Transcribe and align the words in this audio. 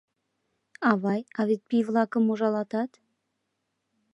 —Авай, 0.89 1.21
а 1.37 1.41
вет 1.47 1.61
пий-влакым 1.69 2.23
ужалатат? 2.31 2.91